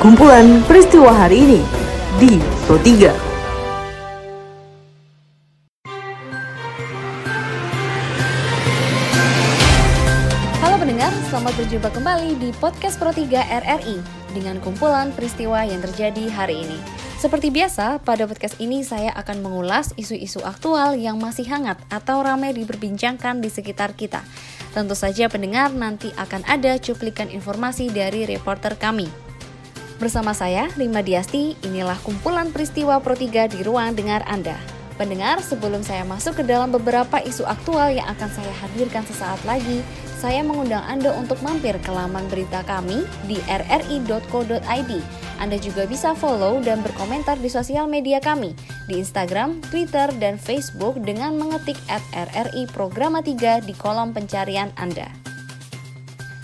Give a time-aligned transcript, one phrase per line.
[0.00, 1.60] kumpulan peristiwa hari ini
[2.16, 3.12] di Pro 3.
[10.64, 14.00] Halo pendengar, selamat berjumpa kembali di podcast Pro 3 RRI
[14.32, 16.80] dengan kumpulan peristiwa yang terjadi hari ini.
[17.20, 22.56] Seperti biasa, pada podcast ini saya akan mengulas isu-isu aktual yang masih hangat atau ramai
[22.56, 24.24] diperbincangkan di sekitar kita.
[24.72, 29.29] Tentu saja pendengar nanti akan ada cuplikan informasi dari reporter kami.
[30.00, 34.56] Bersama saya, Rima Diasti, inilah kumpulan peristiwa Pro 3 di ruang dengar Anda.
[34.96, 39.84] Pendengar, sebelum saya masuk ke dalam beberapa isu aktual yang akan saya hadirkan sesaat lagi,
[40.16, 44.92] saya mengundang Anda untuk mampir ke laman berita kami di rri.co.id.
[45.36, 48.56] Anda juga bisa follow dan berkomentar di sosial media kami
[48.88, 51.76] di Instagram, Twitter, dan Facebook dengan mengetik
[52.12, 55.29] RRI Programa 3 di kolom pencarian Anda.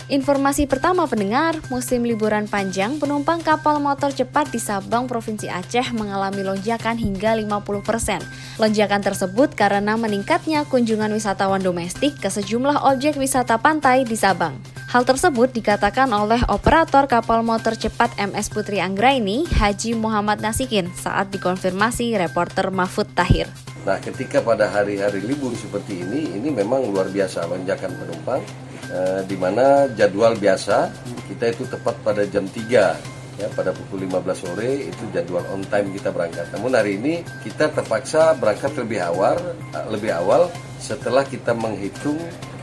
[0.07, 6.47] Informasi pertama pendengar, musim liburan panjang penumpang kapal motor cepat di Sabang, Provinsi Aceh mengalami
[6.47, 8.23] lonjakan hingga 50%.
[8.55, 14.55] Lonjakan tersebut karena meningkatnya kunjungan wisatawan domestik ke sejumlah objek wisata pantai di Sabang.
[14.87, 21.35] Hal tersebut dikatakan oleh operator kapal motor cepat MS Putri Anggraini, Haji Muhammad Nasikin, saat
[21.35, 23.51] dikonfirmasi reporter Mahfud Tahir.
[23.83, 28.39] Nah, ketika pada hari-hari libur seperti ini, ini memang luar biasa lonjakan penumpang
[28.91, 30.91] eh, di mana jadwal biasa
[31.27, 35.93] kita itu tepat pada jam 3 ya pada pukul 15 sore itu jadwal on time
[35.93, 36.49] kita berangkat.
[36.57, 39.37] Namun hari ini kita terpaksa berangkat lebih awal
[39.73, 40.49] eh, lebih awal
[40.81, 42.17] setelah kita menghitung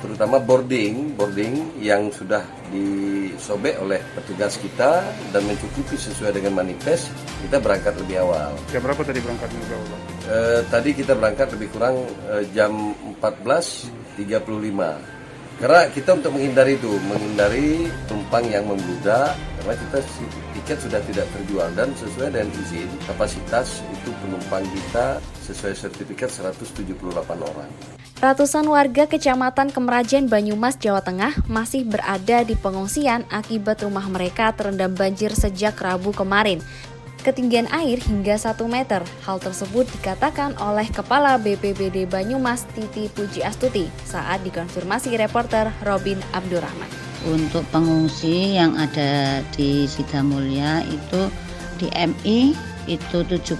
[0.05, 5.00] terutama boarding boarding yang sudah disobek oleh petugas kita
[5.33, 7.09] dan mencukupi sesuai dengan manifest
[7.41, 8.53] kita berangkat lebih awal.
[8.69, 10.00] Jam berapa tadi berangkat lebih awal?
[10.25, 11.97] Eh, tadi kita berangkat lebih kurang
[12.33, 15.13] eh, jam 14.35
[15.62, 19.98] karena kita untuk menghindari itu, menghindari tumpang yang membludak, karena kita
[20.58, 26.98] tiket sudah tidak terjual dan sesuai dengan izin kapasitas itu penumpang kita sesuai sertifikat 178
[27.41, 27.70] orang.
[28.25, 34.97] Ratusan warga Kecamatan Kemerajen Banyumas, Jawa Tengah masih berada di pengungsian akibat rumah mereka terendam
[34.97, 36.65] banjir sejak Rabu kemarin
[37.24, 39.00] ketinggian air hingga 1 meter.
[39.24, 46.86] Hal tersebut dikatakan oleh Kepala BPBD Banyumas Titi Puji Astuti saat dikonfirmasi reporter Robin Abdurrahman.
[47.24, 51.32] Untuk pengungsi yang ada di Sidamulia itu
[51.80, 52.52] di MI
[52.84, 53.56] itu 75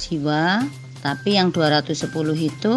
[0.00, 0.64] jiwa,
[1.04, 2.08] tapi yang 210
[2.40, 2.74] itu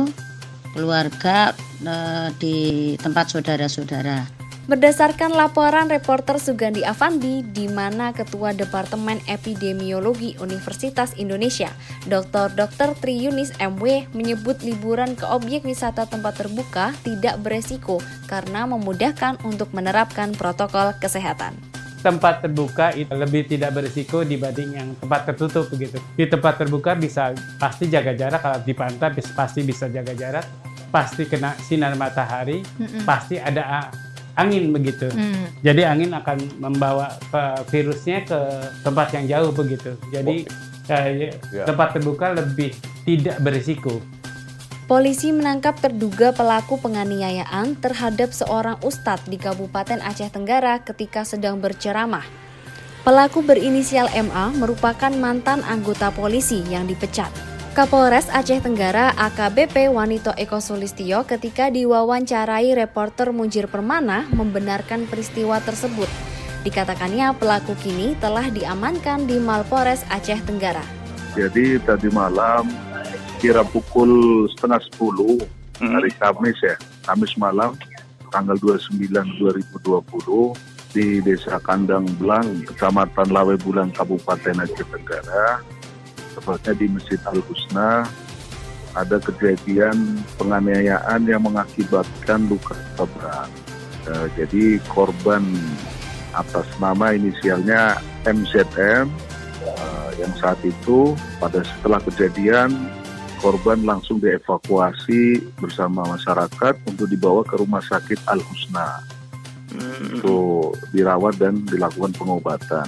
[0.76, 1.56] keluarga
[1.88, 2.56] eh, di
[3.00, 4.47] tempat saudara-saudara.
[4.68, 11.72] Berdasarkan laporan reporter Sugandi Avandi, di mana Ketua Departemen Epidemiologi Universitas Indonesia,
[12.04, 12.52] Dr.
[12.52, 12.92] Dr.
[13.00, 19.72] Tri Yunis MW menyebut liburan ke objek wisata tempat terbuka tidak beresiko karena memudahkan untuk
[19.72, 21.56] menerapkan protokol kesehatan
[21.98, 26.00] tempat terbuka itu lebih tidak berisiko dibanding yang tempat tertutup begitu.
[26.16, 30.46] Di tempat terbuka bisa pasti jaga jarak kalau di pantai pasti bisa jaga jarak,
[30.88, 33.04] pasti kena sinar matahari, mm -mm.
[33.04, 33.92] pasti ada
[34.38, 35.10] angin begitu.
[35.10, 35.50] Hmm.
[35.66, 37.18] Jadi angin akan membawa
[37.74, 38.40] virusnya ke
[38.86, 39.98] tempat yang jauh begitu.
[40.14, 40.94] Jadi oh.
[40.94, 41.66] eh, ya.
[41.66, 42.72] tempat terbuka lebih
[43.04, 44.00] tidak berisiko.
[44.88, 52.24] Polisi menangkap terduga pelaku penganiayaan terhadap seorang ustadz di Kabupaten Aceh Tenggara ketika sedang berceramah.
[53.04, 57.57] Pelaku berinisial MA merupakan mantan anggota polisi yang dipecat.
[57.78, 66.10] Kapolres Aceh Tenggara AKBP Wanito Eko Sulistio ketika diwawancarai reporter Munjir Permana membenarkan peristiwa tersebut.
[66.66, 70.82] Dikatakannya pelaku kini telah diamankan di Malpores Aceh Tenggara.
[71.38, 72.66] Jadi tadi malam
[73.38, 74.10] kira pukul
[74.58, 75.38] setengah sepuluh
[75.78, 75.94] hmm.
[75.94, 76.74] hari Kamis ya,
[77.06, 77.78] Kamis malam
[78.34, 85.77] tanggal 29 2020 di Desa Kandang Belang, Kecamatan Lawe Bulan, Kabupaten Aceh Tenggara
[86.38, 88.06] tepatnya di Masjid Al Husna
[88.94, 93.50] ada kejadian penganiayaan yang mengakibatkan luka berat.
[94.08, 95.44] Uh, jadi korban
[96.34, 99.10] atas nama inisialnya MZM
[99.66, 102.74] uh, yang saat itu pada setelah kejadian
[103.38, 109.02] korban langsung dievakuasi bersama masyarakat untuk dibawa ke rumah sakit Al Husna
[109.74, 110.18] hmm.
[110.18, 112.88] untuk dirawat dan dilakukan pengobatan.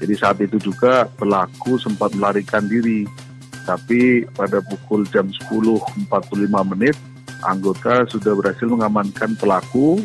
[0.00, 3.04] Jadi saat itu juga pelaku sempat melarikan diri.
[3.68, 6.08] Tapi pada pukul jam 10.45
[6.72, 6.96] menit,
[7.44, 10.00] anggota sudah berhasil mengamankan pelaku.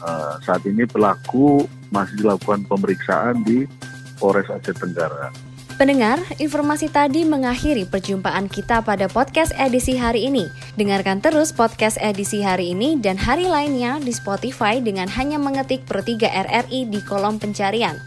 [0.00, 3.68] Uh, saat ini pelaku masih dilakukan pemeriksaan di
[4.16, 5.32] Polres Aceh Tenggara.
[5.74, 10.46] Pendengar, informasi tadi mengakhiri perjumpaan kita pada podcast edisi hari ini.
[10.78, 15.98] Dengarkan terus podcast edisi hari ini dan hari lainnya di Spotify dengan hanya mengetik Pro
[15.98, 17.98] 3 RRI di kolom pencarian.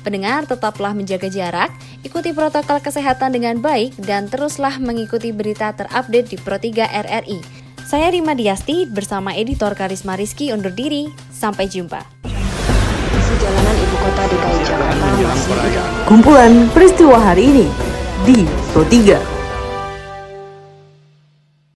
[0.00, 1.68] Pendengar tetaplah menjaga jarak,
[2.00, 7.38] ikuti protokol kesehatan dengan baik, dan teruslah mengikuti berita terupdate di Pro 3 RRI.
[7.84, 11.10] Saya Rima Diasti bersama editor Karisma Rizky undur diri.
[11.34, 12.00] Sampai jumpa.
[13.40, 15.54] Jalanan ibu kota DKI Jakarta masih
[16.04, 17.66] Kumpulan peristiwa hari ini
[18.28, 18.44] di
[18.76, 19.39] Pro 3.